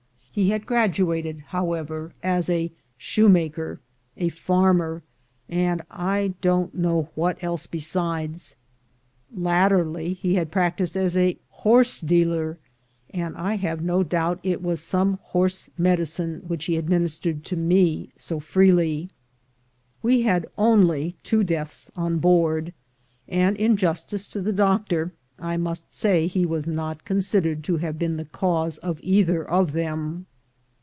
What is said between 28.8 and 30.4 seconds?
either of them.